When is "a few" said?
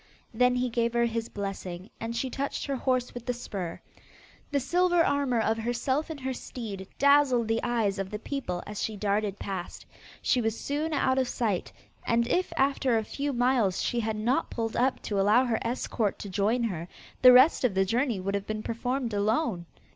12.97-13.31